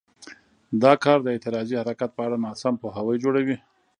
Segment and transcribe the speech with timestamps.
[0.83, 3.57] دا کار د اعتراضي حرکت په اړه ناسم پوهاوی جوړوي.